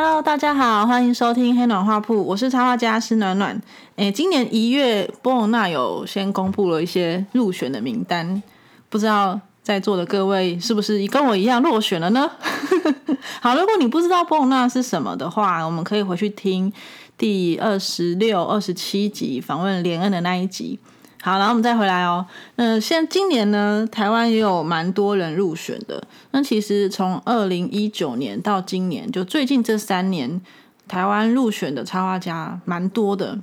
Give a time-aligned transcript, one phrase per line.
[0.00, 3.60] Hello，大家好，欢迎收听黑暖画铺，我是插画家施暖暖。
[3.96, 8.40] 诶，今年一月，波隆纳有先公布了一些入选的名单，
[8.88, 12.30] 不知道在座的各位是不是跟我一样落选了呢？
[13.42, 16.72] 好，如果你不知道波隆纳是什么的话，我们可以回去听
[17.16, 20.78] 第二十六、二十七集访问连恩的那一集。
[21.28, 22.24] 好，然后我们再回来哦。
[22.56, 26.02] 那现今年呢，台湾也有蛮多人入选的。
[26.30, 30.40] 那其实从二零一九年到今年，就最近这三年，
[30.86, 33.38] 台湾入选的插画家蛮多的，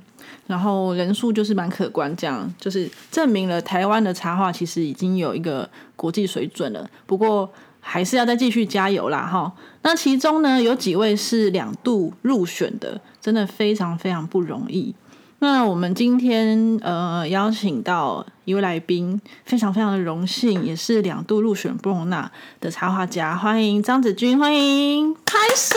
[0.48, 6.90] 然后人数就是蛮可观，这样就是证明了台湾的插画其实已经有一个国际水准了。
[7.06, 7.48] 不过
[7.78, 9.52] 还是要再继续加油啦，哈。
[9.82, 14.92] 那其中呢，有几位是两度入选的，真的非常非常不容易。
[15.40, 25.76] 那我们今天呃邀请到一位来宾，非常非常的荣幸，也是两度入选布隆纳的插画家，欢迎张子君，欢迎拍手。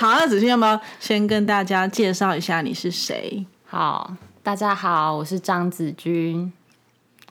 [0.00, 3.44] 好，那子君要不要先跟大家介绍一下你是谁？
[3.66, 6.50] 好，大家好，我是张子君。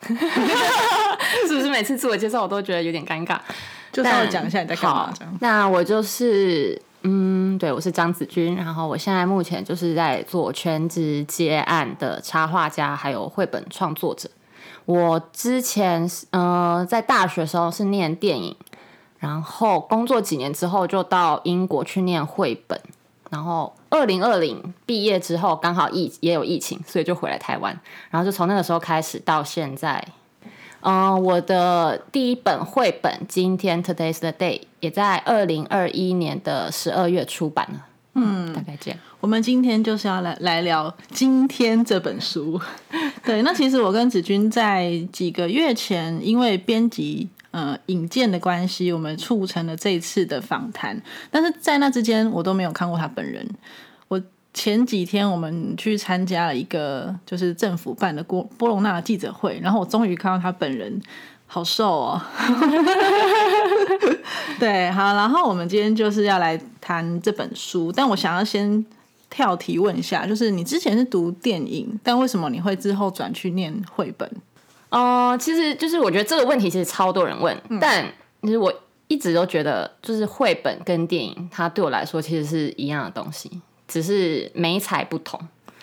[0.06, 3.40] 是不是每次自我介绍我都觉得有点尴尬？
[3.92, 5.38] 就稍微讲一下你在干嘛这样。
[5.42, 6.80] 那我就是。
[7.08, 14.28] 嗯，对，我是张子君，然后我现在目前就是在做全职接案的插画家，还有绘本创作者。
[14.86, 18.56] 我之前呃在大学时候是念电影，
[19.20, 22.82] 然后工作几年之后就到英国去念绘本，
[23.30, 27.80] 然后二零二零毕业之后刚好疫也有疫情，所以就回来台湾，
[28.10, 30.04] 然后就从那个时候开始到现在。
[30.88, 37.86] 嗯，我的第一本绘本《今天 Today's the Day》也在二零二一年的十二月出版了。
[38.14, 39.00] 嗯，大概这样。
[39.20, 42.62] 我们今天就是要来来聊《今天》这本书。
[43.26, 51.02] 对，那其实我跟子君在几个月前，因为编辑呃引荐的关系，我们促成了这一次的访谈。
[51.32, 53.44] 但是在那之间，我都没有看过他本人。
[54.56, 54.58] 我。
[54.58, 61.00] 前几天我们去参加了一个就是政府办的波波隆纳记者会，然后我终于看到他本人，
[61.46, 62.22] 好瘦哦。
[64.58, 68.84] 对，好，然后我们今天就是要来谈这本书，但我想要先
[69.30, 74.32] 跳题问一下，就是你之前是读电影，但为什么你会之后转去念绘本？
[74.90, 78.06] 哦，其实就是我觉得这个问题其实超多人问，但
[78.42, 78.74] 其实我
[79.10, 83.62] 一直都觉得，就是绘本跟电影，它对我来说其实是一样的东西。
[83.88, 85.40] 只是美彩不同，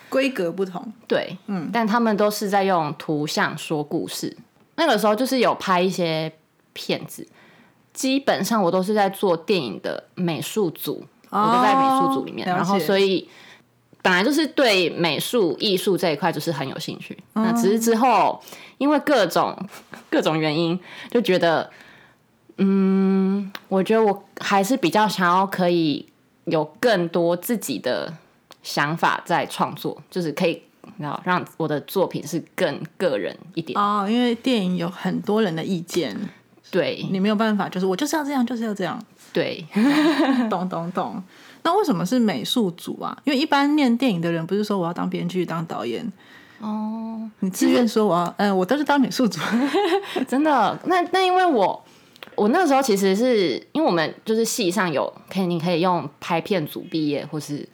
[0.09, 4.35] 规格不同，对，嗯，但他们都是在用图像说故事。
[4.75, 6.31] 那个时候就是有拍一些
[6.73, 7.25] 片子，
[7.93, 13.29] 基本上我都是在做电影的美术组，我都在美术组里面，然后所以
[14.01, 17.17] 本来就是对美术艺术这一块就是很有兴趣。
[17.33, 18.43] 那只是之后
[18.77, 19.57] 因为各种
[20.11, 21.69] 各种原因，就觉得，
[22.57, 26.07] 嗯，我觉得我还是比较想要可以。
[26.45, 28.13] 有更多自己的
[28.61, 30.61] 想法在创作，就是可以
[30.97, 34.07] 然后让我的作品是更个人一点哦。
[34.09, 36.17] 因为电影有很多人的意见，
[36.69, 39.01] 对你没有办法，就是我就是要这样，就是要这样。
[39.31, 39.65] 对，
[40.49, 41.23] 懂懂懂。
[41.63, 43.17] 那为什么是美术组啊？
[43.23, 46.05] 因为一般念电影的人不是说我要当编剧、当导演
[46.59, 49.39] 哦，你自愿说我要，嗯，我都是当美术组，
[50.27, 50.77] 真的。
[50.85, 51.83] 那那因为我。
[52.35, 57.67] 我那个时候其实是因为我们就是系上有可以，你可以用拍片组毕业，或是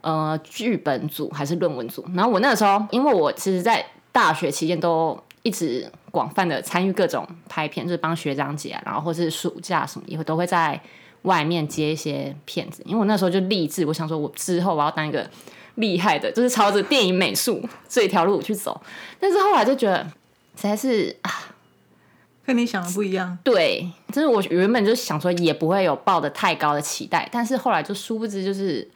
[0.00, 2.04] 呃剧本组还是论文组。
[2.14, 10.80] 然后我那个时候，因为我其实，在大学期间都一直广泛的参与各种拍片，就是帮学长姐，然后或是暑假什么也会都会在
[11.22, 12.82] 外面接一些片子。
[12.84, 15.28] 因为我那时候就立志，我想说我之后我要当一个
[15.76, 18.80] 厉害的，就是朝着电影美术这条路去走。
[19.18, 20.02] 但是后来就觉得
[20.56, 21.30] 实在是啊。
[22.48, 28.88] 跟你想的不一样，对，就是我原本就想说也不会有抱的太高的期待，但是后来就殊不知就是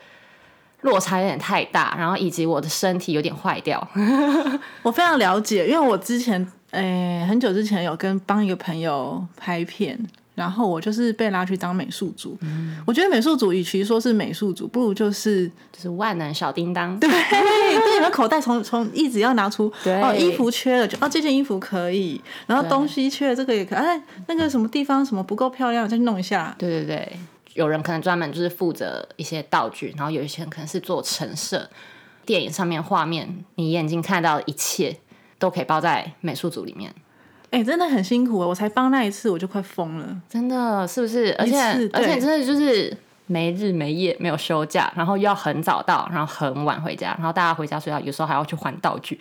[0.81, 3.87] 落差有点太大，然后以及我的身体有点坏掉。
[4.83, 10.03] 我非常了解，因为我之前诶很久之前有跟帮一个朋友拍片。
[10.35, 12.39] 然后我就是被拉去当美术组，
[12.87, 16.99] 我觉得美术组与其说是美术组，不如就是就是万能小叮当。
[16.99, 26.55] 对， 对，你的口袋从从一直要拿出，哦，衣服缺了就哦这件衣服可以，然后东西缺了这个也可以，哎，那个什么地方什么不够漂亮，再去弄一下。
[26.59, 27.17] 对对对，
[27.53, 31.69] 有人可能专门就是负责一些道具，然后有一些人可能是做陈设，
[32.25, 34.97] 电影上面画面你眼睛看到的一切
[35.39, 36.95] 都可以包在美术组里面。
[37.53, 41.35] 哎，真的很辛苦我才帮那一次我就快疯了，真的是不是？
[41.39, 41.61] 而且
[41.93, 42.97] 而且真的就是
[43.27, 49.21] 没日没夜，没有休假，然后又要很早到，然后很晚回家，然后大家回家睡觉，有时候还要去还道具。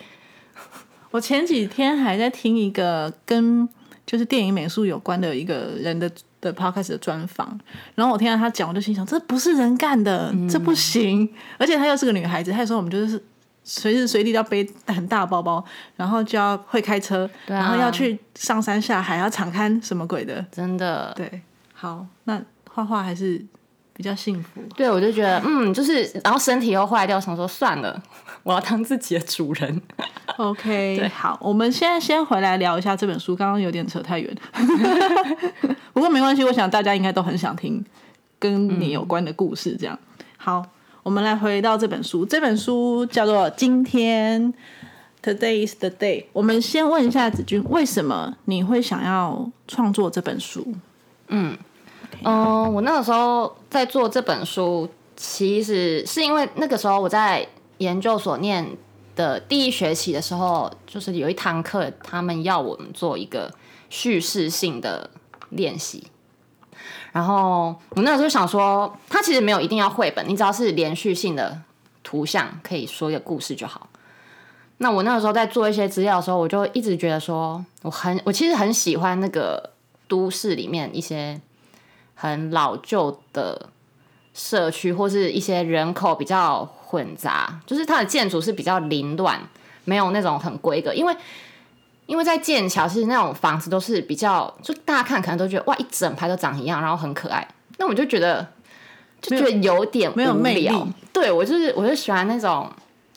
[1.11, 3.67] 我前几天还在听一个跟
[4.05, 7.59] 就是电影美术有关的一个人的的 podcast 的专访，
[7.95, 11.29] 然后我听到他讲，我就心想，这不是人干的，这不行。
[11.57, 13.21] 而且她又是个女孩子，她说我们就是
[13.63, 15.63] 随时随地要背很大的包包，
[15.95, 20.43] 然后就要会开车，啊然后要去上山下海，要敞开什么鬼的。
[20.51, 21.41] 真的，对，
[21.73, 23.43] 好，那画画还是
[23.93, 24.61] 比较幸福。
[24.75, 28.01] 对我就觉得，嗯，就是，然后身体又坏掉，想说算了，
[28.43, 29.81] 我要当自己的主人。
[30.37, 34.35] OK， 好，我们现在先回来聊一下这本书，刚刚有点扯太远，
[35.93, 37.83] 不过没关系，我想大家应该都很想听
[38.39, 39.75] 跟你有关的故事。
[39.77, 39.99] 这样，
[40.37, 40.65] 好，
[41.03, 44.53] 我们来回到这本书，这本书叫做《今天
[45.23, 46.21] Today is the day》。
[46.31, 50.75] 我们先问一下子君，为什么你会想要创作这本书？
[51.29, 51.57] 嗯，
[52.23, 57.47] 我那个时候在做这本书，其实是因为那个时候我在
[57.79, 58.77] 研究所念
[59.15, 63.51] 的第一学期的时候，就是有一堂课，他们要我们做一个
[63.89, 65.09] 叙事性的
[65.49, 66.03] 练习。
[67.11, 71.61] 然后我那个时候想说，它其实没有一定要绘本，你只要是连续性的
[72.03, 73.89] 图像，可以说一个故事就好。
[74.77, 79.69] 那我那个时候在做一些资料的时候，我就一直觉得说，我很我其实很喜欢那个
[80.07, 81.39] 都市里面一些
[82.15, 83.69] 很老旧的
[84.33, 89.39] 社区，或是一些人口比较混杂，就是它的建筑是比较凌乱，
[89.85, 90.91] 没有那种很规格。
[90.93, 91.15] 因为
[92.11, 97.47] 因为在剑桥，其实那种房子都是比较，就大家看可能都觉得哇，一整排都长一样，然后很可爱。
[97.77, 98.45] 那我就觉得
[99.21, 100.69] 就觉得有点没有魅力
[101.13, 102.69] 对我就是我就喜欢那种，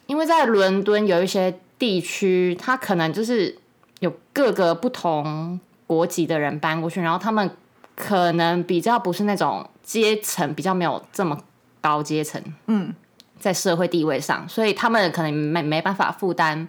[0.07, 3.59] 因为在伦敦有一些地区，它可能就是
[3.99, 5.59] 有各个不同
[5.89, 7.51] 国籍的人搬过去，然后他们
[7.97, 11.37] 可能比较不是那种阶层比较没有这么
[11.81, 12.95] 高阶层，嗯，
[13.41, 16.69] 在社会地位上，所以他们可能没没办法负担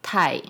[0.00, 0.40] 太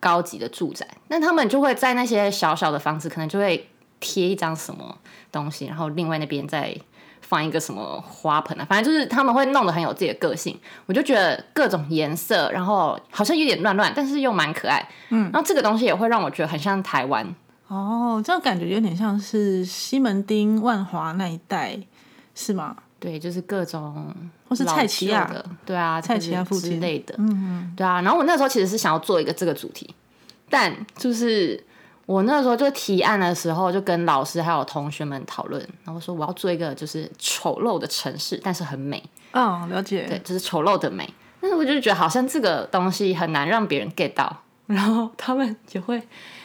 [0.00, 3.68] 高级的住宅，那他们就会在那些小小的房子，可能就会
[4.00, 4.98] 贴一张什么
[5.30, 6.74] 东西，然后另外那边再
[7.20, 10.58] 放一个什么花盆啊，反正就是他们会弄得很有自己的个性。
[10.86, 14.88] 我就觉得各种颜色，然后好像有点乱乱，但是又蛮可爱。
[15.10, 17.34] 嗯，然后这个东西也会让我觉得很像台湾。
[17.68, 21.78] 哦，这种感觉有点像是西门町、万华那一带，
[22.34, 22.74] 是吗？
[22.98, 24.12] 对，就是各种
[24.50, 28.02] 或是蔡奇亚的，对啊，蔡奇亚附近之类的，嗯嗯，对啊。
[28.02, 29.94] 然后我那时候其实是想要做一个这个主题，
[30.50, 31.64] 但就是
[32.04, 39.00] 我那时候就提案的时候，就跟老师还有同学们讨论，然后说我要做一个就是丑陋的城市，但是很美，
[39.30, 40.04] 嗯，了解。
[40.08, 41.08] 对，就是丑陋的美。
[41.40, 46.02] 但是我就觉得好像这个东西很难让别人 get 到， 然后他们也会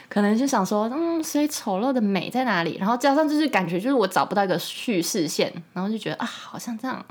[0.08, 2.76] 可能就想说，嗯，所以丑陋的美在哪里？
[2.78, 7.04] 然后加上就是感觉就是我找不到一个叙事线，然后就觉得啊，好像这样，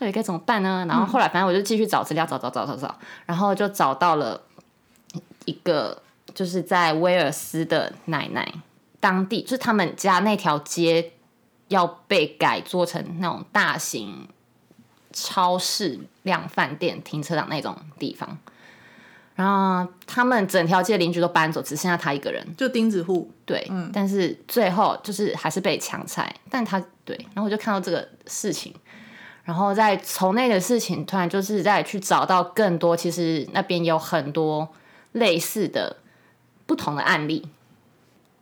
[0.00, 0.86] 到底该怎么办呢？
[0.88, 4.40] 然后后来反正我就继续找资料，找找找找找，然后就找到了
[5.44, 6.02] 一个
[6.34, 8.50] 就是在威尔斯的奶奶
[8.98, 11.12] 当地，就是他们家那条街
[11.68, 14.26] 要被改做成那种大型
[15.12, 18.38] 超市、量饭店、停车场那种地方。
[19.34, 22.46] 然后他们整条街邻居都搬走，只剩下他一个人。
[22.56, 26.34] 就钉子户，对，但是最后就是还是被强拆。
[26.50, 28.74] 但他对，然后我就看到这个事情，
[29.50, 34.68] 然后再从那个事情，突然就是再去找到更多，其实那边有很多
[35.10, 35.96] 类似的
[36.66, 37.48] 不同的案例。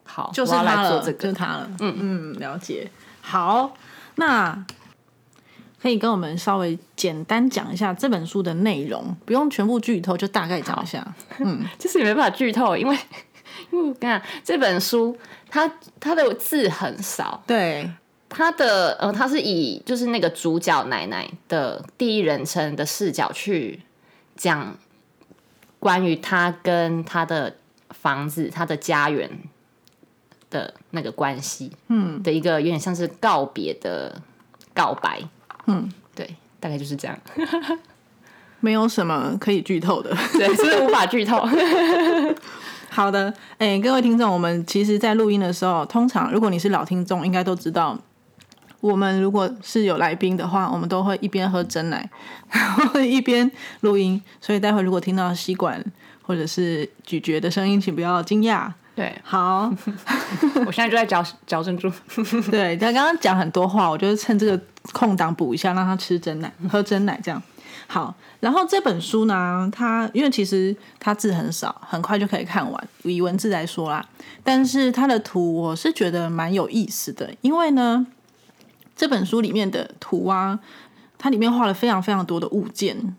[0.05, 1.19] 好，就是他了，来做这个。
[1.19, 1.71] 就是他了。
[1.81, 2.91] 嗯嗯，了解。
[3.23, 3.73] 好，
[4.17, 4.67] 那
[5.81, 11.03] 可以跟我们稍微简单讲一下这本书的内容，不用全部剧透，就大概讲一下。
[11.39, 12.95] 嗯， 就是也没办法剧透，因为
[13.73, 15.17] 因为我跟你讲，这本书
[15.49, 17.91] 它它的字很少，对，
[18.29, 23.81] 它的呃，他是以就是那个主角奶奶的第一人称的视角去
[24.37, 24.77] 讲
[25.79, 27.57] 关于他跟他的
[27.91, 29.31] 房子、他的家园
[30.51, 34.21] 的那个关系，嗯，的一个有点像是告别的
[34.75, 35.23] 告白，
[35.67, 37.19] 嗯，对，大概就是这样，
[38.61, 40.15] 没有什么可以剧透的。
[40.33, 41.47] 对，是无法剧透，
[42.91, 47.97] 好的，哎、各位听众，我们其实，在录音的时候，通常如果你是老听众，应该都知道，
[48.81, 52.09] 我们如果是有来宾的话，我们都会一边喝真奶，
[52.51, 54.21] 然后一边录音。
[54.41, 55.85] 所以待会如果听到吸管
[56.23, 58.71] 或者是咀嚼的声音，请不要惊讶。
[58.95, 59.73] 对好，
[60.67, 61.89] 我现在就在嚼嚼珍珠，
[62.51, 64.61] 对他刚刚讲很多话，我就是趁这个
[64.93, 67.41] 空档补一下，让他吃真奶，喝真奶这样。
[67.87, 72.89] 好，然后这本书呢，它因为其实它字很少，很快就可以看完。
[73.05, 74.05] 以文字来说啦，
[74.43, 78.05] 但是它的图我是觉得蛮有意思的，因为呢，
[78.99, 80.59] 这本书里面的图啊，
[81.17, 83.15] 它里面画了非常非常多的物件，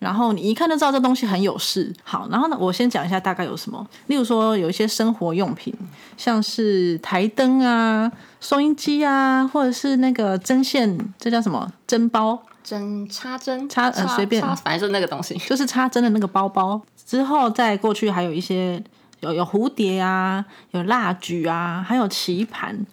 [0.00, 1.94] 然后你一看就知道这东西很有事。
[2.02, 5.72] 好，然后呢，我先讲一下大概有什么，例如说有一些生活用品，
[6.16, 8.10] 像是台灯啊、
[8.40, 12.42] 收音机啊，或者是那个针线，这叫什么针包？
[12.64, 15.36] 针插针插呃随便插反正就是那个东西。
[15.38, 16.80] 就是插针的那个包包。
[17.06, 18.82] 之后再过去还有一些
[19.20, 22.84] 有有蝴蝶啊，有蜡烛啊，还有棋盘。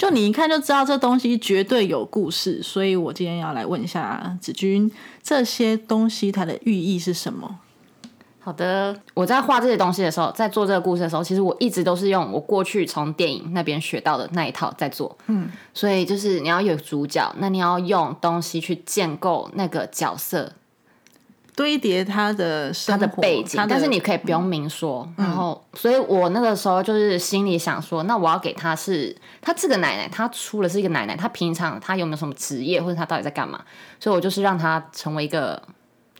[0.00, 4.90] 就你一看就知道这东西绝对有故事，所以我今天要来问一下子君，
[5.22, 7.58] 这些东西它的寓意是什么？
[8.38, 15.14] 好的，我在画这些东西的时候，在做这个故事的时候，其实我一直都是用我过去从电影那边学到的那一套在做。
[15.26, 20.50] 嗯，所以就是你要有主角，那你要用东西去建构那个角色，
[21.60, 25.06] 堆叠他的他的背景但是你可以不用明说。
[25.14, 33.62] 然后，所以我那个时候就是心里想说，那我要给他是，他这个奶奶，她出了是一个奶奶，她平常她有没有什么职业，或者她到底在干嘛？
[33.98, 35.62] 所以我就是让她成为一个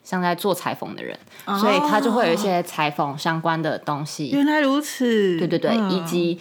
[0.04, 1.18] 像在做裁缝的人，
[1.58, 4.28] 所以他就会有一些裁缝相关的东西。
[4.32, 6.38] 原来如此，对对对，嗯以及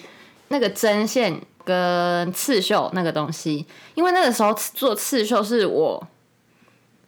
[0.49, 3.65] 那个针线跟刺绣那个东西，
[3.95, 6.05] 因为那个时候做刺绣是我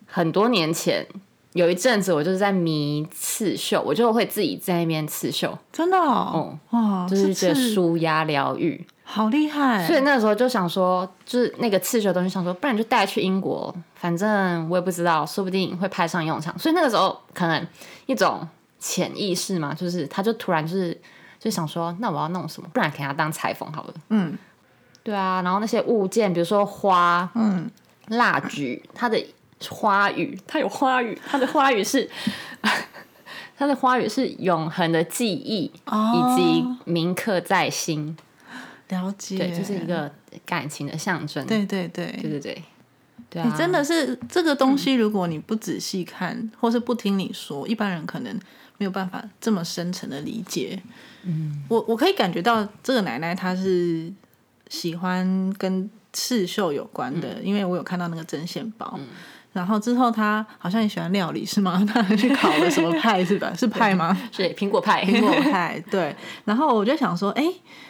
[0.05, 1.05] 很多年前
[1.53, 8.85] 有一阵子，我就是在迷刺绣，我就会自己在那边刺绣，真的哦，哇，就是觉得舒压疗愈。
[9.03, 16.57] 好厉害，所以那个时候就想说，就是那个刺绣的东西，想说不然就带去英国，反正我也不知道，说不定会派上用场。
[16.57, 17.67] 所以那个时候可能
[18.05, 18.47] 一种
[18.79, 20.97] 潜意识嘛，就是他就突然就是
[21.37, 22.69] 就想说，那我要弄什么？
[22.71, 23.93] 不然给他当裁缝好了。
[24.07, 24.37] 嗯，
[25.03, 27.69] 对啊，然后那些物件，比如说花，嗯，
[28.07, 28.61] 蜡烛，
[28.95, 29.21] 它的
[29.69, 32.09] 花语，它有花语，它的花语是。
[33.57, 38.17] 它的花语是永恒的记忆，哦以及铭刻在心。
[38.89, 40.11] 了解，对，这是一个
[40.43, 41.45] 感情的象征。
[41.45, 42.63] 对对对对对对，
[43.29, 48.35] 对啊，你真的是这个东西，如果你不仔细看，或是不听你说，一般人可能
[48.79, 50.81] 没有办法这么深层的理解。
[51.21, 54.11] 嗯，我我可以感觉到这个奶奶她是
[54.69, 58.99] 喜欢跟刺绣有关的，因为我有看到那个针线包。
[59.53, 61.83] 然后之后他好像也喜欢料理，是吗？
[61.93, 63.51] 他还去考了什么派是吧？
[63.57, 64.17] 是派吗？
[64.31, 66.15] 是苹果派，苹果派，对。
[66.45, 67.43] 然后我就想说，哎，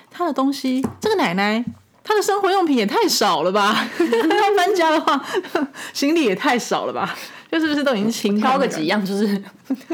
[0.09, 1.63] 他的东西，这个奶奶
[2.03, 3.85] 她的生活用品也太少了吧？
[3.97, 5.23] 他搬家的话，
[5.93, 7.15] 行李也太少了吧？
[7.51, 9.43] 就是不是都已经清空了挑个几样就是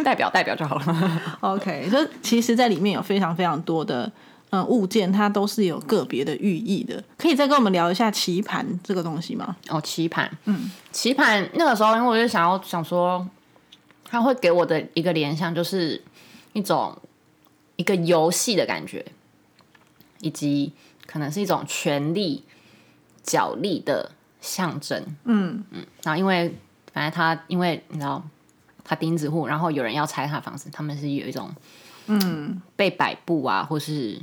[0.05, 1.21] 代表代表就好了。
[1.41, 4.09] OK，就其实，在里面有非常非常多的
[4.49, 7.03] 嗯物件，它都是有个别的寓意的。
[7.17, 9.55] 可以再跟我们聊一下棋盘这个东西吗？
[9.69, 13.27] 哦，棋盘，嗯，棋盘那个时候，因为我就想要想说，
[14.05, 16.01] 它会给我的一个联想就是
[16.53, 16.97] 一种
[17.75, 19.05] 一个游戏的感觉，
[20.21, 20.71] 以及
[21.05, 22.43] 可能是一种权力
[23.21, 25.03] 角力的象征。
[25.25, 26.55] 嗯嗯，然后因为
[26.93, 28.23] 反正他因为你知道
[28.85, 31.53] 他钉子户，然后有人要拆他房子，他们是有一种
[32.05, 34.17] 嗯被摆布啊，或是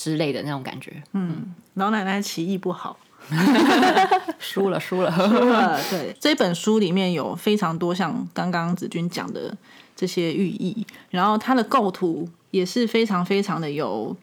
[0.00, 1.02] 之类的那种感觉。
[1.12, 2.96] 嗯，老奶奶棋艺不好。
[4.40, 5.10] 输了，输了。
[5.12, 9.54] 呃，对，这本书里面有非常多像刚刚子君讲的
[9.94, 14.16] 这些寓意，然后它的构图也是非常非常的有，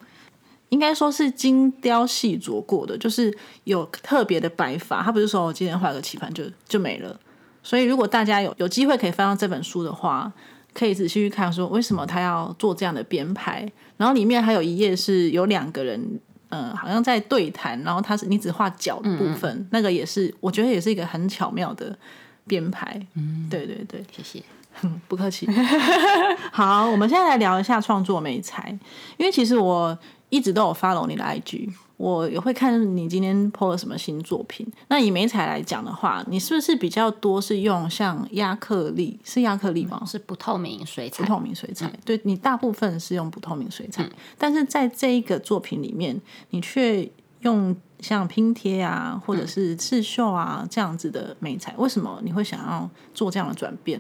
[0.70, 3.32] 应该说是精雕细琢过的，就是
[3.66, 5.04] 有特别的摆法。
[5.04, 7.18] 他不是说我今天画个棋盘就就没了。
[7.62, 10.34] 所以如果大家有有机会可以翻到这本书的话，
[10.78, 13.68] 可以仔细去看，说为什么他要做这样的编排。
[13.98, 16.20] 然后里面还有一页是有两个人，
[16.50, 21.98] 嗯、好像在对谈，然后他是你只画脚的部分，那个也是我觉得也是一个很巧妙的
[22.46, 23.02] 编排。
[23.16, 24.44] 嗯，对对对，谢谢。
[25.08, 25.50] 不客气。
[26.54, 28.70] 好，我们现在来聊一下创作美才，
[29.18, 29.98] 因为其实我
[30.30, 31.68] 一直都有 follow 你的 IG，
[31.98, 34.66] 我也会看你今天 po 了什么新作品。
[34.88, 39.20] 那以美彩来讲的话，你是不是比较多是用像亚克力？
[39.24, 40.02] 是亚克力吗？
[40.06, 47.10] 是不透明水彩不，透明水彩，对你大部分是用不透明水彩，但是在这一个作品里面，你却
[47.42, 54.00] 用像拼贴啊，或者是刺绣啊这样子的美彩，为什么你会想要做这样的转变？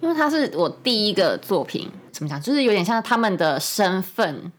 [0.00, 4.50] 因为它是我第一个作品，怎么讲，就是有点像他们的身份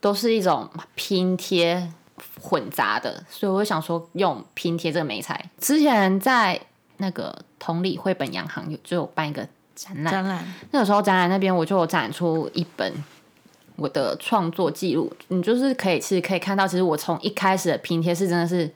[0.00, 1.90] 都是一种拼贴
[2.40, 5.50] 混杂的，所以我就想说用拼贴这个美材。
[5.58, 6.60] 之前在
[6.98, 12.92] 那个同里绘本洋行有就有办一个展览，展览，那个时候展览那边我就有展出一本
[13.76, 18.70] 我的创作记录，你就是可以其实可以看到，其实我从一开始的拼贴是真的是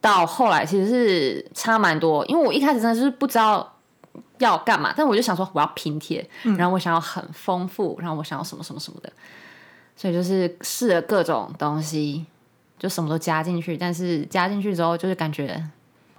[0.00, 3.76] 到后来其实是差蛮多，因为我一开始真的是不知道
[4.38, 9.12] 要干嘛，但我就想说我要拼贴，然后我想要很丰富，然后我想要什么什么什么的，
[9.94, 12.26] 所以就是试了各种东西，
[12.80, 15.62] 就什么都加进去，但是加进去之后就是感觉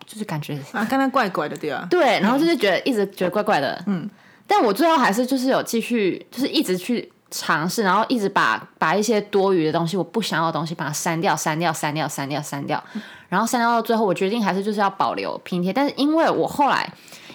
[0.05, 1.87] 就是感觉啊，刚刚怪怪的对啊？
[1.89, 4.07] 对，然后就是觉得一直觉得怪怪的，嗯，
[4.45, 12.83] 但我最后还是就是有继续，就是一直去尝试，然后一直把把一些多余的东西，我不想要的东西，把它删掉、删掉、删掉、删掉、删掉，
[13.29, 15.73] 然后删掉到最后，我决定还是就是要保留拼贴。
[15.73, 16.87] 但是因为我后来，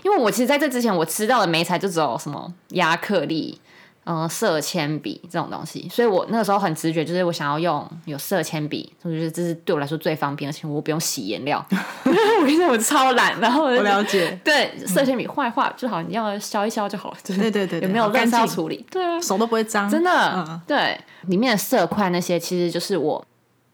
[0.04, 3.60] 因为我其实在这之前我吃到的梅材就只有什么亚克力。
[4.08, 11.66] 嗯，色铅笔这种东西，所以我那个时候很直觉，就是我想要用有色铅笔，我觉得这是对我来说最方便，而且我不用洗颜料。
[12.06, 17.16] 我跟你说，我超懒，然后我了解，对色铅笔坏画就好，你要消一消就好了。
[17.24, 18.86] 对对对，有没有干燥处理？
[18.88, 20.60] 对啊，手都不会脏，真的。
[20.68, 23.26] 对，里面的色块那些，其实就是我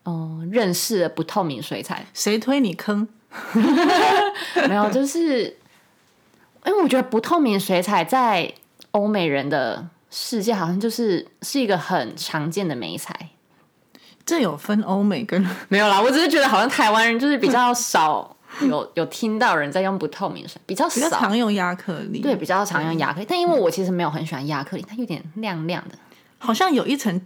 [0.07, 2.07] 嗯认识的不透明水彩。
[2.15, 3.07] 谁推你坑？
[4.67, 5.59] 没有，就是
[6.65, 8.51] 因为我觉得不透明水彩在
[8.93, 9.89] 欧美人的。
[10.15, 13.31] 世界好像就是是一个很常见的美彩，
[14.27, 15.99] 这有分欧美跟 没有啦。
[16.03, 23.27] 我只是觉得好像台湾人就是比较少有有听到人在用不透明水，比较少常用亚克力，对，比较常用亚克力。
[23.27, 25.95] 但因为我其实没有很喜欢亚克力，它有点亮亮的，
[26.37, 27.19] 好像有一层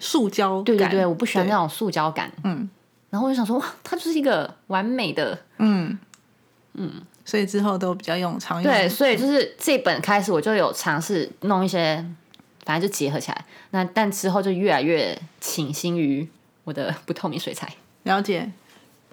[0.00, 0.60] 塑胶。
[0.62, 2.28] 对对对，我不喜欢那种塑胶感。
[2.42, 2.68] 嗯，
[3.10, 5.96] 然后我就想说，哇，它就是一个完美的，嗯
[6.72, 6.90] 嗯，
[7.24, 8.72] 所以之后都比较用常用。
[8.72, 12.04] 对，所以就是这本开始我就有尝试弄一些。
[12.64, 16.28] 反正就结合起来，那但之后就越来越倾心于
[16.64, 17.74] 我的不透明水彩。
[18.04, 18.50] 了解，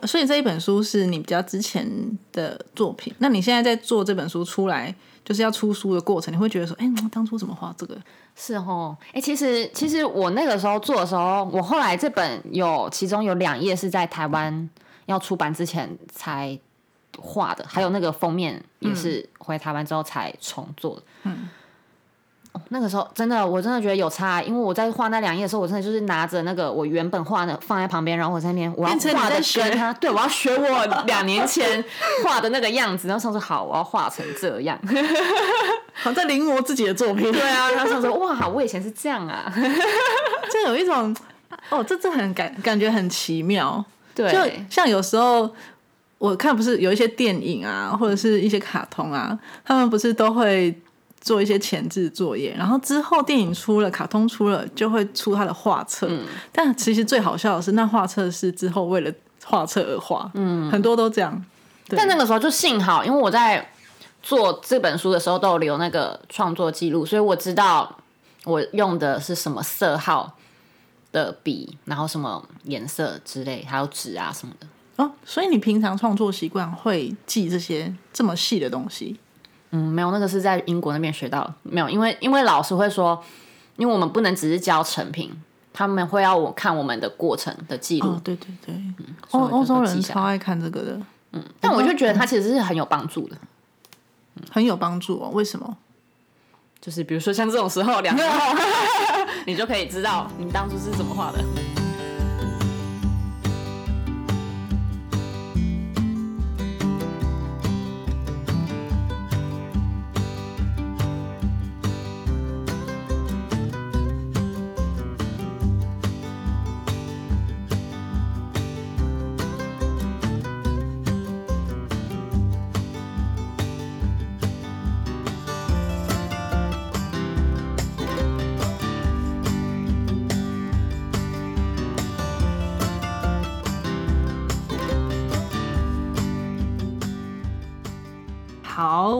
[0.04, 1.88] 所以这一本书是你比较之前
[2.32, 3.14] 的作品。
[3.20, 7.96] 那你现在在做这本书出来，就是要出书的过程，你会觉得说，哎，当初怎么画这个？
[8.36, 14.70] 是哦，哎，其实其实我那个时候做的时候，我后来这本有其中有两页是在台湾
[15.08, 16.58] 要出版之前才
[17.18, 21.02] 画的，还有那个封面也是回台湾之后才重做的。
[21.24, 21.50] 嗯。
[22.70, 31.84] 那个时候真的，我真的觉得有差，因为我在画那两页的时候，我真的就是拿着那个我原本画的放在旁边，然后我在那边我要画的跟他， 对我要学我两年前
[32.24, 34.78] 画的那个样子，然后上次好，我要画成这样，
[35.94, 37.32] 好在临摹自己的作品。
[37.32, 39.52] 对啊，然后上次哇，我以前是这样啊，
[40.52, 41.16] 就有一种
[41.70, 43.84] 哦，这这很感感觉很奇妙，
[44.14, 45.50] 对，就像有时候
[46.18, 50.80] 我看不是有一些电影啊，或者是一些卡通啊，他们不是都会。
[51.22, 56.10] 做一些前置作业，然后之后电影出了，卡通出了，就会出他的画册。
[56.52, 59.12] 但其实最好笑的是，那画册是之后为了
[59.44, 61.44] 画册而画，嗯，很多都这样。
[61.90, 63.70] 但那个时候就幸好，因为我在
[64.22, 67.98] 做这本书的时候都有留那个创作记录，所以我知道
[68.46, 70.38] 我用的是什么色号
[71.12, 74.68] 的笔，然后什么颜色之类，还有纸啊什么的。
[75.04, 79.18] 哦，所以你平常创作习惯会记这些这么细的东西？
[79.72, 83.24] 嗯，没有，那个是在英国那边学到，没有，因为因为老师会说，
[83.78, 85.32] 因为我们不能只是教成品，
[85.72, 88.20] 他们会要我看我们的过程的记录。
[88.24, 88.76] 对对对，
[89.32, 91.00] 欧欧洲人超爱看这个的。
[91.32, 93.38] 嗯，但我就觉得它其实是很有帮助的，
[94.50, 95.30] 很有帮助哦。
[95.34, 95.78] 为什么？
[96.82, 98.24] 就是比如说像这种时候，两个
[99.46, 101.79] 你就可以知道你当初是怎么画的。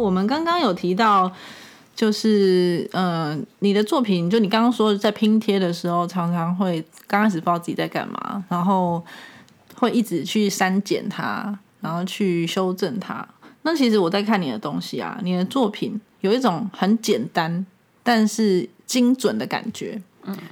[0.10, 1.32] 我们刚刚有提到，
[1.96, 9.06] 就是呃，你的作品，就你刚刚说在拼贴的时候，常常会刚开始不知道自己在干嘛，然后
[9.76, 13.24] 会一直去删减它，然后去修正它。
[13.62, 17.64] 那其实我在看你的东西啊，你的作品有一种很简单
[18.02, 20.02] 但是精准的感觉。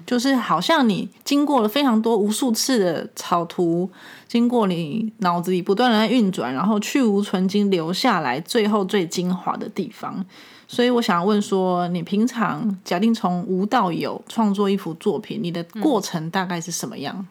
[0.06, 3.90] 就是好像你经过了非常多无数次的草图，
[4.28, 10.26] 经过你脑子里不断的在运转，然后去无存精留下来最后最精华的地方。
[10.68, 17.26] 所以我想问说，你平常假定从无到有创作一幅作品，你的过程大概是什么样？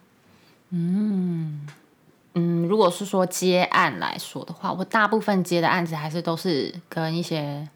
[0.69, 1.67] 嗯
[2.33, 7.67] 嗯，如果是说接案来说的话，我大部分接的案子还是都是跟一些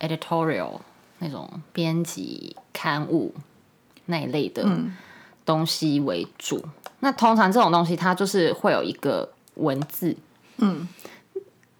[0.00, 0.80] editorial
[1.18, 3.34] 那种编辑刊物。
[4.10, 4.66] 那一类的
[5.44, 6.62] 东西为主，
[7.00, 10.16] 那通常这种东西它就是会有一个文字，
[10.56, 10.88] 嗯，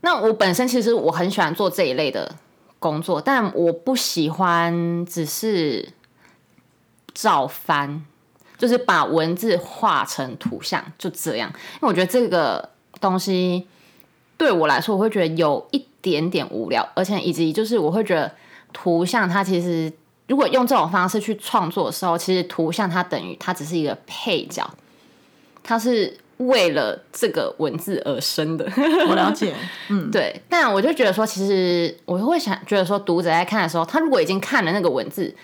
[0.02, 2.36] 那我本身其实我很喜欢做这一类的
[2.78, 5.88] 工作，但我不喜欢只是
[7.14, 8.04] 照翻，
[8.56, 12.68] 就是把文字画成图像就这样，因为我觉得这个
[13.00, 13.66] 东西
[14.36, 18.30] 对我来说，我会觉得有一点点无聊，而且以及就是我会觉得
[18.72, 19.92] 图像它其实
[20.28, 24.70] 如果用这种方式去创作的时候，其实图像它等于它只是一个配角，
[25.64, 28.64] 它是为了这个文字而生的。
[29.08, 29.54] 我了解，
[29.88, 35.34] 嗯，对，但我就觉得说，其实我会想觉得说，读者在看的时候，他如果已经看了那个文字，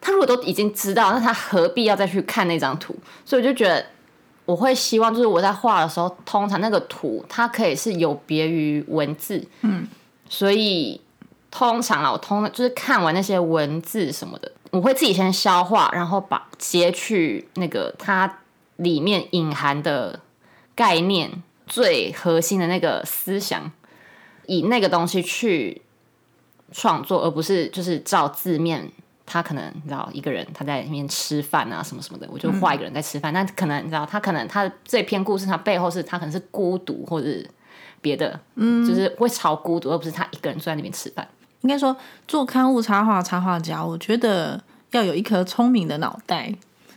[0.00, 2.96] 他如果都已经知道，那他何必要再去看那张图？
[3.24, 3.84] 所以我就觉得，
[4.44, 9.86] 我会希望就是我在画的时候，通常那个图它可以是有别于文字，嗯，
[10.28, 11.00] 所以
[11.52, 18.40] 通常啊，我通就是看完那些文字什么的，我会自己先消化，然后把截取那个它
[18.78, 20.18] 里面隐含的
[20.74, 21.30] 概念。
[21.64, 23.70] 最核心的那个思想，
[24.46, 25.80] 以那个东西去
[26.70, 28.90] 创作，而不是就是照字面。
[29.24, 33.32] 他可能你知道一个人他在里面吃饭啊什么什么的，我就画一个人在吃饭。
[33.32, 37.28] 那可能你知道他可能他这篇故事他背后是他可能是孤独或者
[38.02, 41.26] 别的，嗯，就是会超孤独，而不是他一个人坐在那边吃饭。
[41.62, 41.96] 应该说
[42.28, 46.54] 做刊物插画插画家，我觉得要有一颗聪明的脑袋。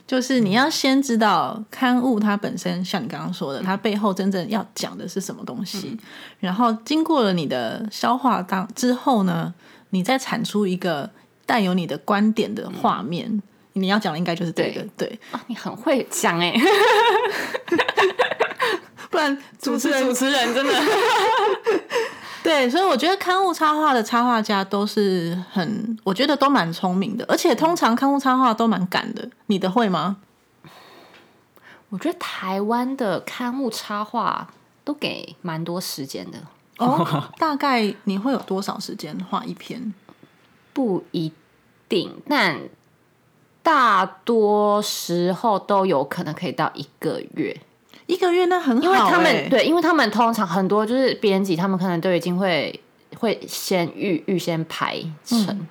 [0.08, 5.97] 就是你要先知道刊物它本身，像你刚刚说的，它背后真正要讲的是什么东西，
[6.39, 9.51] 然后经过了你的消化当之后呢，
[9.89, 11.10] 你再产出一个
[11.47, 13.41] 带有你的观点的画面。
[13.73, 16.54] 你要讲的应该就是这个，对啊，你很会讲哎，
[19.10, 20.73] 不然主持人主持人真的。
[22.45, 29.27] 对，所以我觉得刊物插画的插画家都是很，我觉得都蛮聪明的，而且通常刊物插画都蛮赶的。
[29.47, 30.17] 你的会吗？
[31.89, 34.47] 我觉得台湾的刊物插画
[34.84, 36.38] 都给蛮多时间的
[36.77, 37.23] 哦。
[37.39, 39.91] 大概你会有多少时间画一篇？
[40.71, 41.34] 不一
[41.89, 42.60] 定，但
[43.63, 47.60] 大多时候都有可能可以到一个月。
[48.08, 52.80] 一个月那很好，因为他们对，因为他们通常很多就是编辑，他们可能都已经会
[53.18, 55.68] 会先预预先排成。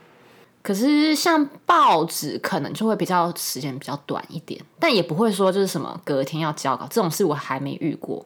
[0.63, 8.25] 可是像报纸可能就会比较时间比较短一点，但也不会说就是什么隔天要交稿这种事，我还没遇过。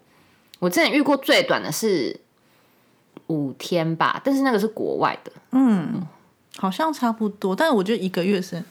[0.60, 2.18] 我之前遇过最短的是
[3.26, 6.06] 五天吧，但是那个是国外的，嗯，
[6.56, 8.62] 好像差不多，但是我觉得一个月是。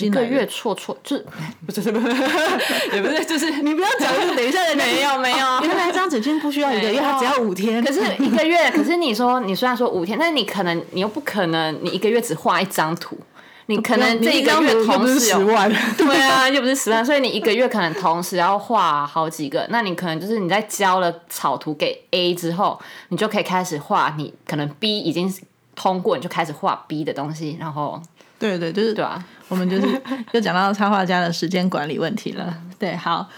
[0.00, 1.26] 一个月错错就是
[1.66, 2.06] 不是不是
[2.94, 7.82] 也不是就是你不要讲，等一下没有没有，原来张子君不需要一个月，他只要五天。
[7.82, 13.18] 可是一个月，可是你说你虽然说五天，但是你可能你又不可能，你一个月只画一张图，
[13.66, 19.66] 你可能这一个月同时十万， 对啊，又不是十万，所以你一个月可能同时要画好几个。
[19.70, 25.32] 那你可能就是你在交了草图给 A 之后，你就可以开始画，你可能 B 已经
[25.74, 28.00] 通过，你就开始画 B 的东西，然后。
[28.42, 30.02] 对对，就是对啊，我们就是
[30.32, 32.60] 又讲到插画家的时间管理问题了。
[32.76, 33.30] 对，好，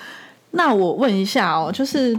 [0.53, 2.19] 那我问一下哦，就是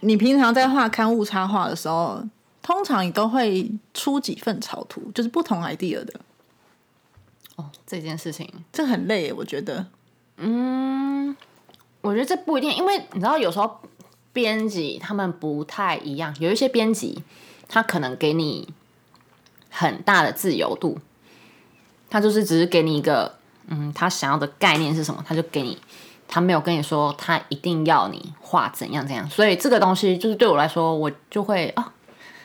[0.00, 2.24] 你平常在画刊物插画的时候，
[2.62, 6.14] 通常你都会出几份草图，就是不同 idea 的。
[7.56, 9.86] 哦，这件事情这很累，我觉得。
[10.38, 11.36] 嗯，
[12.00, 13.80] 我觉得这不一定，因为你知道，有时候
[14.32, 17.22] 编辑他们不太一样，有一些编辑
[17.68, 18.66] 他可能给你
[19.68, 20.98] 很大的自由度。
[22.16, 23.30] 他就是只是给你一个，
[23.66, 25.76] 嗯，他想要的概念是什么，他就给你，
[26.26, 31.92] 他没有跟你说他一定要你画怎样怎样，所以这个东西就是对我来说，我就会啊，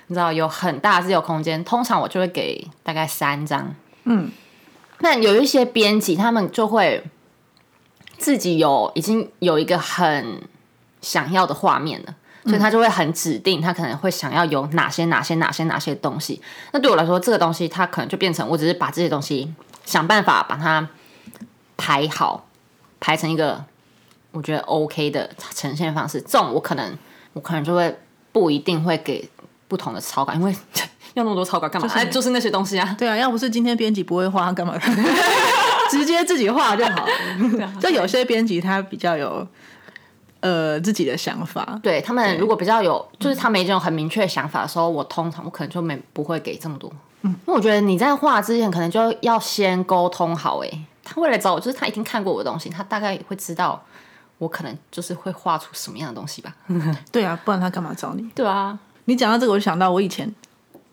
[0.07, 4.29] 你知道有很大自由空间，通常我就会给大概三张，嗯，
[4.99, 7.05] 那有一些编辑他们就会
[8.17, 10.41] 自己有已经有一个很
[10.99, 12.15] 想要的画面了。
[12.43, 16.41] 所以他就会很指定，他可能会想要有哪些哪些哪些哪些东西。
[16.71, 19.53] 那对我来说，这个东西它可能就变成，我只是把这些东西
[19.85, 20.87] 想办法把它
[21.77, 22.47] 排好，
[22.99, 23.63] 排成一个
[24.31, 26.19] 我觉得 OK 的呈现方式。
[26.21, 26.97] 这种我可能
[27.33, 27.95] 我可能就会
[28.31, 29.29] 不一定会给
[29.67, 30.51] 不同的草稿，因为
[31.13, 31.87] 要那么多草稿干嘛？
[31.93, 32.95] 哎，就是那些东西啊。
[32.97, 34.75] 对啊，要不是今天编辑不会画，干嘛？
[35.91, 37.05] 直接自己画就好。
[37.79, 39.47] 就有些编辑他比较有。
[40.41, 50.69] 呃，自己的想法，对他们如果比较有，就是他们这种很明确的想法的时候，我通常我可能就没不会给这么多，嗯，因为我觉得你在画之前可能就要先沟通好，哎，
[51.03, 53.79] 他为了找我，就是他已经看过我的东西，他大概会知道
[54.39, 56.55] 我可能就是会画出什么样的东西吧，
[57.11, 58.23] 对啊，不然他干嘛找你？
[58.33, 60.33] 对啊，你讲到这个，我就想到我以前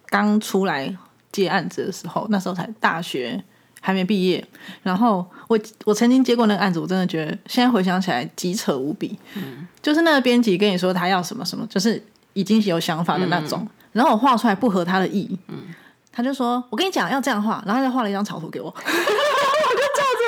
[0.09, 0.95] 刚出来
[1.33, 3.43] 接案子的时候，那时候才大学。
[3.81, 4.45] 还没毕业，
[4.83, 9.19] 然后我我曾经接过那个案子，我真的觉得现在回想起来极扯无比。
[9.35, 15.75] 嗯，就是那个编辑跟你说他要什么什么，就是已经有想法的那种，然后我画出来不合他的意，嗯，
[16.13, 20.25] 他就说我跟你讲要这样画，然后他就画了一张草图给我，我就照着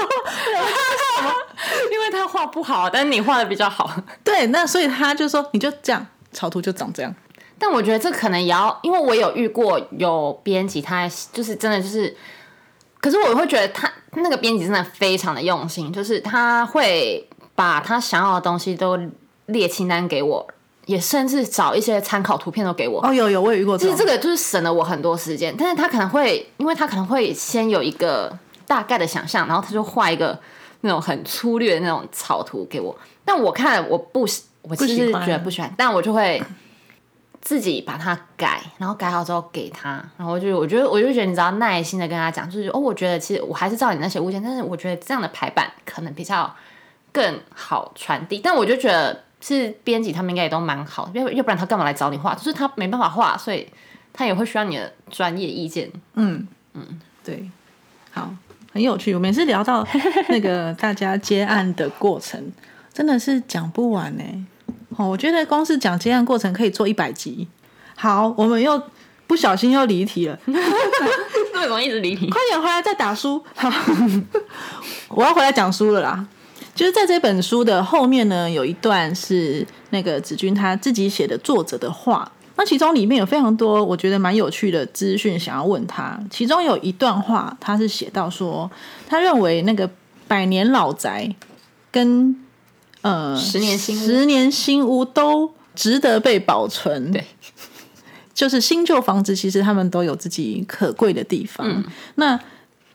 [1.23, 1.35] 画，
[1.93, 3.91] 因为他画不好，但是你画的比较好，
[4.25, 7.15] 对，那所以他就说你就这样，草图就长这样。
[7.63, 12.17] 但我觉得这可能也要，因为我有遇过有编辑，他就是真的就是，
[13.01, 18.99] 可是我会觉得他那个编辑真的非常的用心，就是他会把他想要的东西都
[19.47, 20.47] 列清单给我，
[20.87, 23.01] 也甚至找一些参考图片都给我。
[23.05, 23.79] 哦，有有，我有遇过。
[23.79, 28.37] 其实这个就是省了我很多时间，但是他可能会，因为他可能会先有一个
[28.67, 30.39] 大概的想象，然后他就画一个
[30.83, 36.43] 那种很粗略的那种草图给我，但我看我不喜，我其实觉得不喜欢，但我就会
[37.41, 46.55] 自己把它改，然后改好之后给他，然后就我觉得我就觉得你只要耐心的跟他讲，就是哦，我觉得其实我还是照你那些物件，但是我觉得这样的排版可能比较
[47.11, 52.35] 更好传递，但我就觉得是编辑他们应该也都蛮好，要要不然他干嘛来找你画？
[52.35, 53.67] 就是他没办法画，所以
[54.13, 55.91] 他也会需要你的专业意见。
[56.15, 57.51] 嗯嗯对，
[58.11, 58.31] 好，
[58.73, 59.15] 很有趣。
[59.15, 59.87] 我每次聊到
[60.29, 62.53] 那个大家接案的过程，
[62.93, 64.23] 真的是讲不完呢。
[65.01, 67.49] 哦，我觉得光是讲接案过程可以做一百集。
[67.97, 68.83] 好，我们又
[69.27, 72.29] 不小心又离题了， 为什么一直离题？
[72.29, 73.43] 快点回来再打书。
[73.55, 73.71] 好，
[75.09, 76.27] 我要回来讲书了啦。
[76.75, 82.31] 就是在这本书的后面呢，有一段是那个子君他自己写的作者的话。
[82.57, 86.21] 那其中里面有非常多我觉得蛮有趣的资讯，想要问他。
[86.29, 88.71] 其中有一段话，他是写到说，
[89.09, 89.89] 他认为那个
[90.29, 91.35] 百年老宅
[91.91, 92.37] 跟
[93.03, 94.07] 呃十年新屋。
[94.07, 97.11] 十年新屋都值得被保存。
[97.13, 97.25] 对，
[98.35, 101.67] 就是新旧房子，其实他们都有自己可贵的地方。
[101.69, 101.85] 嗯。
[102.17, 102.39] 那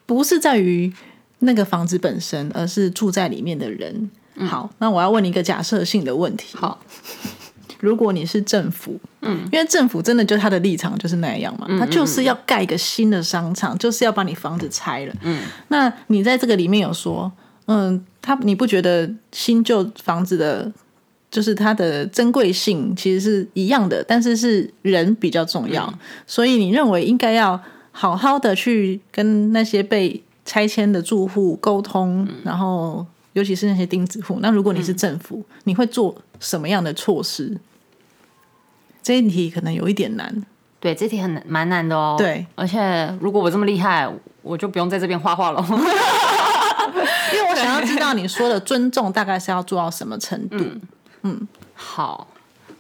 [0.06, 0.94] 不是在于
[1.40, 4.10] 那个房子本身，而是住在里面的人。
[4.48, 6.58] 好，那我要问你一个假设性的问题。
[6.58, 6.80] 嗯好，
[7.80, 17.32] 如果你是政府，嗯，因为政府真的就他的立场就是那样嘛，他就是要盖一个新的商场，就是要把你房子拆了，嗯，那你在这个里面有说，
[17.68, 20.72] 嗯，他你不觉得新旧房子的，
[21.30, 25.94] 就是它的珍贵性其实是一样的，但是是人比较重要，
[26.26, 27.62] 所以你认为应该要
[27.92, 37.56] 好好的去跟那些被拆迁的住户沟通，然后尤其是那些钉子户，那如果你是政府，你会做什么样的措施？
[39.04, 40.44] 这一题可能有一点难，
[40.80, 42.16] 对，这题很难蛮难的哦。
[42.18, 44.12] 对，而且如果我这么厉害，
[44.42, 45.64] 我就不用在这边画画了。
[47.56, 50.58] 想要知道你说的尊重大概是要做到什么程度。
[51.24, 51.48] 嗯。
[51.74, 52.28] 好，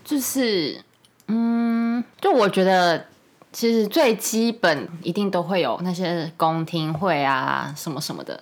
[0.03, 0.79] 就是
[1.27, 3.05] 嗯，就我觉得
[3.51, 8.41] 其实最基本一定都会有那些公听会啊什么什么的，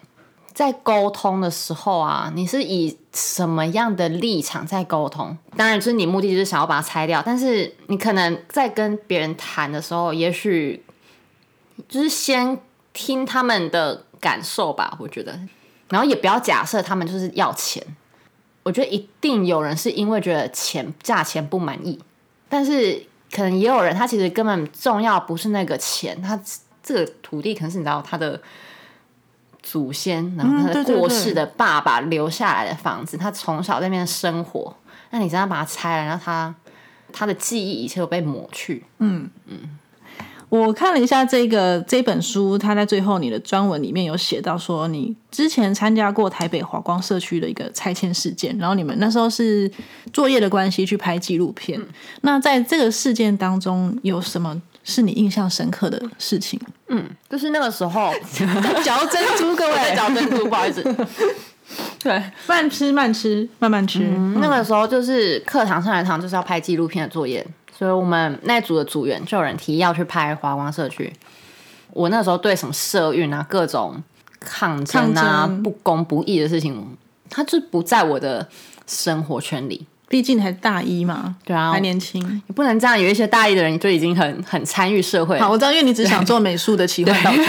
[0.53, 5.35] 在沟通的时候啊，你是以什么样的立场在沟通？
[5.57, 10.83] 当然，就是你目的就是想要把它拆掉，但是你可能在跟别人谈的时候，也许
[11.89, 12.59] 就是先
[12.91, 15.39] 听他们的感受吧，我觉得，
[15.93, 17.85] 然后也不要假设他们就是要钱。
[18.63, 21.99] 我觉得一定有人是因为觉得钱价钱不满意，
[22.49, 26.39] 但是可能也有人他其实根本重要不是那个钱，他
[26.81, 28.41] 这个土地可能是你知道他的
[29.61, 34.73] 祖先，然后他的过世的爸爸留下来的房子，他从小在那边生活，
[35.11, 36.55] 那你这样把它拆了，然后他
[37.11, 38.85] 他的记忆一切都被抹去，
[40.53, 49.71] 我看了一下这个这本书，它在最后你的专文里面有写到说，你之前参加过台北华光社区的一个拆迁事件，然后你们那时候是
[50.11, 51.81] 作业的关系去拍纪录片。
[52.21, 56.59] 那在这个事件当中，有什么是你印象深刻的事情？
[56.87, 58.13] 嗯就是那个时候
[58.85, 60.83] 嚼珍珠，各位，嚼珍珠，不好意思，
[61.97, 64.01] 对，慢吃慢吃，慢慢吃。
[64.35, 67.43] 那个时候就是课堂上来堂就是要拍纪录片的作业，
[67.77, 71.11] 所以我们那组的组员就有人提议要去拍华光社区。
[71.91, 74.01] 我那时候对什么社运啊、各种
[74.39, 76.97] 抗争啊、争不公不义的事情，
[77.29, 78.47] 它就不在我的
[78.87, 79.85] 生活圈里。
[80.09, 82.21] 毕竟还大一嘛，对啊还年轻。
[82.47, 87.43] 也不能这样，有一些大一的人就已经很很参与社会好，我知道，因为你只想做美术的奇幻道具。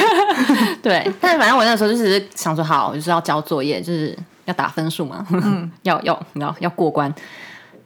[0.82, 5.26] 对，但反正我那时候就只是想说，好，我就是要交作业，就是要打分数嘛，
[5.82, 7.12] 要要你知道要过关，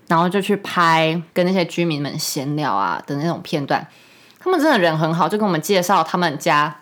[0.09, 3.87] 然后就去拍跟那些居民们闲聊啊的那种片段。
[4.40, 6.75] 他们真的人很好，就跟我们介绍他们家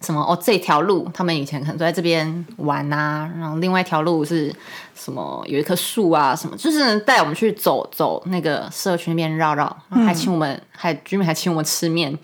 [0.00, 4.54] 什么哦，这条路他们以前可能都在这边玩啊，然后另外一条路是
[4.94, 12.16] 什么有一棵树啊，什么就是带我们去走走那个社区那边绕绕，还请我们，还居民还请我们吃面，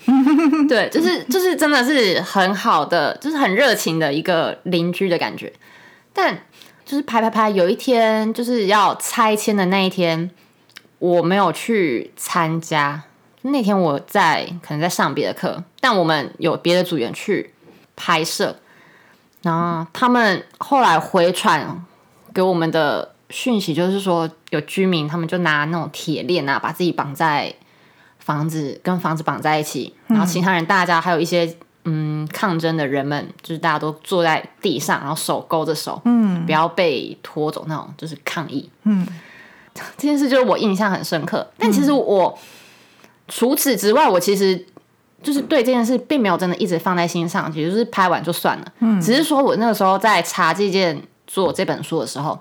[0.68, 5.52] 对，就是就是真的是很好的，就是很热情的一个邻居的感觉。
[6.12, 6.36] 但
[6.88, 10.30] 就是拍拍拍，有一天就是要拆迁的那一天，
[10.98, 13.02] 我没有去参加。
[13.42, 17.52] 那天我在可能在上别的课，但我们有别的组员去
[17.94, 18.56] 拍摄，
[19.42, 21.84] 然后他们后来回传
[22.32, 27.54] 给我们的讯息就是说，有居民他们就拿那种铁链啊，把自己绑在
[28.18, 38.68] 房子跟房子绑在一起，然后其他人大家还有一些嗯抗争的人们，就是大家都坐在地上，然后手勾着手，嗯，不要被拖走那种，就是抗议。
[38.84, 39.06] 嗯，
[39.74, 41.50] 这件事就是我印象很深刻。
[41.58, 42.38] 但其实我、
[43.28, 44.66] 除此之外，我其实
[45.22, 48.72] 就是对这件事并没有真的一直放在心上，也就是拍完就算了。
[48.80, 52.38] 嗯，只是说我那个时候在查这件做这本书的时候。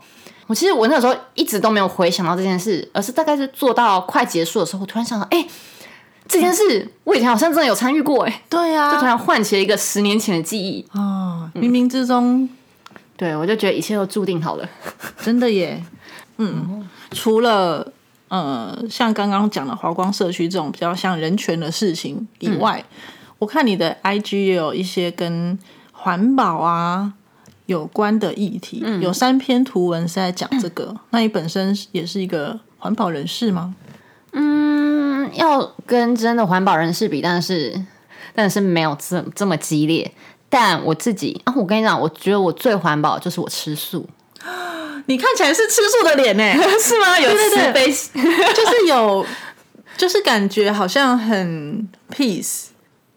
[0.47, 5.45] 我其实我那个时候一直都没有回想到这件事，而是大概是做到快结束的时候，我突然想到，哎、
[6.28, 10.86] 这件事我以前好像真的有参与过、哎，对啊就突然唤起了一个十年前的记忆。
[10.94, 12.48] 哦，冥冥之中
[13.16, 14.70] 对，我就觉得一切都注定好了。
[15.22, 15.84] 真的耶，
[16.38, 17.92] 嗯，除了
[18.28, 22.84] 呃像刚刚讲的华光社区这种比较像人权的事情以外，
[23.40, 25.58] 我看你的 IG 也有一些跟
[25.92, 27.13] 环保啊
[27.66, 30.96] 有关的议题，有三篇图文是在讲这个。
[31.10, 33.76] 那你本身也是一个环保人士吗？
[34.34, 37.80] 嗯，要跟真的环保人士比，但是
[38.34, 40.12] 但是没有这这么激烈。
[40.50, 44.08] 但我自己啊，我跟你讲，我觉得我最环保就是我吃素，
[45.08, 46.44] 你看起来是吃素的脸呢，
[46.80, 47.20] 是吗？
[47.20, 47.88] 有对慈悲
[48.56, 49.26] 就是有，
[49.98, 52.68] 就是感觉好像很 peace。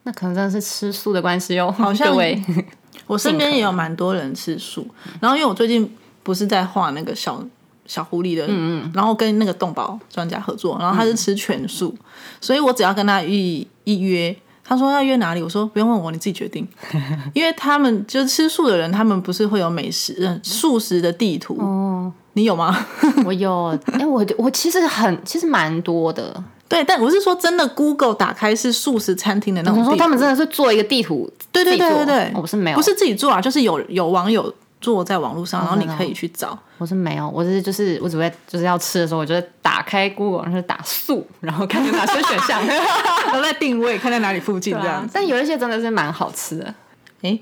[0.02, 2.16] 那可能真的是吃素的关系哦，好像。
[3.06, 4.86] 我身边也有蛮多人吃素，
[5.20, 7.44] 然后因为我最近不是在画那个小
[7.90, 11.92] 小狐狸的，嗯嗯，然后跟那个动保专家合作，然后他是吃全素，
[12.40, 16.64] 所以我只要跟他预预约，他说要约哪里，我说不用问我，你自己决定，
[17.34, 22.86] 因为他们就是吃素的人，他们不是会有美食嗯素食的地图，哦，你有吗？
[23.26, 26.44] 我有，哎、我我其实很，其实蛮多的。
[26.68, 36.58] 对，但我是说真的，Google 打开是素食餐厅的那种，我说他们真的是做一个地图，对对对对对，我是没有，不是自己做啊，就是有有网友做在网络上，然后你可以去找。
[36.78, 42.64] 我是没有，我是就是我只会就是要吃的时候，我就会打开 Google，然后打素， 然后看有哪些选项。
[42.66, 45.10] 然后再定位，看在哪里附近这样子。
[45.12, 46.74] 但有一些真的是蛮好吃的。
[47.22, 47.38] 哎，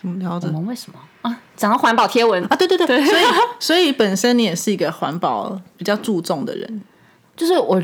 [0.00, 1.40] 怎么聊我着们为什么啊？
[1.56, 2.56] 讲到环保贴文啊？
[2.56, 3.24] 对对对，所以
[3.58, 6.82] 所以本身你也是一个环保比较注重的人。
[7.36, 7.82] 就是我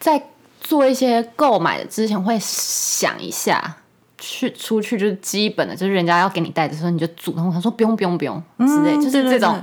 [0.00, 0.22] 在
[0.60, 3.76] 做一些购买的之前会想一下，
[4.18, 9.60] 去出去就是基本的，就是人家要给你带的时候，你就主动他说不用不用不用之类，就是这种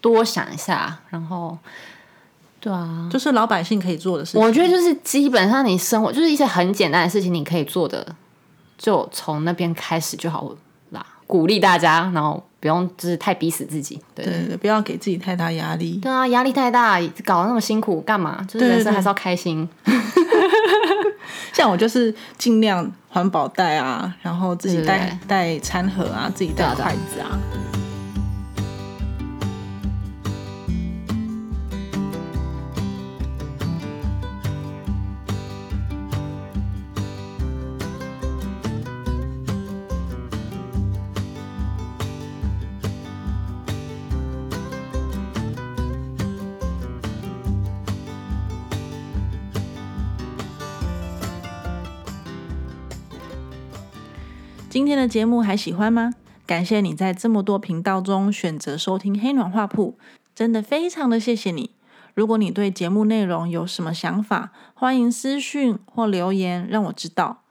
[0.00, 1.56] 多想一下，然后
[2.60, 4.40] 对啊，就是老百姓可以做的事情。
[4.40, 8.14] 我觉得就是基本上你生活就是一些很简单的事情，你可以做的，
[8.76, 10.54] 就从那边开始就好
[10.90, 11.04] 啦。
[11.26, 13.98] 鼓励大家，然后不用就是太逼死自己。
[14.14, 15.98] 对对不要给自己太大压力。
[16.02, 18.44] 对啊，压力太大，搞得那么辛苦干嘛？
[18.46, 19.66] 就是人生还是要开心。
[21.52, 27.38] 像我就是尽量环保袋啊，然后自己带带餐盒啊，自己带筷子啊。
[54.82, 56.12] 今天的节目还喜欢吗？
[56.44, 59.96] 感谢你在这么多频道中选择收听黑暖画铺，
[60.34, 61.70] 真的非常的谢谢你。
[62.14, 67.42] 如果你对节目内容有什么想法，欢迎私讯或留言让我知道。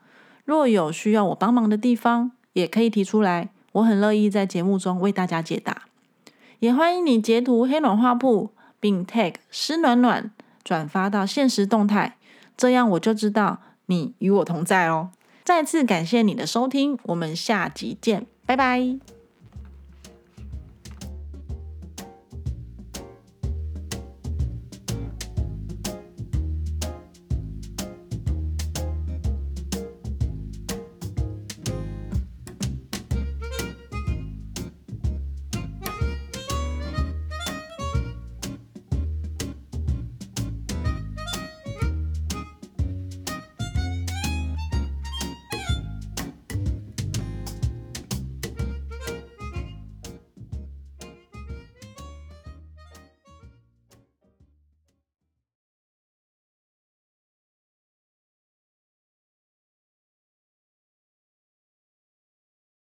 [0.44, 5.84] 若有需要我帮忙的地方，也可以提出来，我很乐意在节目中为大家解答。
[6.58, 10.30] 也欢迎你截图黑暖画铺，并 tag 湿暖暖
[10.62, 12.18] 转发到现实动态，
[12.58, 15.12] 这样我就知道你与我同在哦。
[15.44, 19.11] 再次感谢你的收听，我们下集见，拜拜。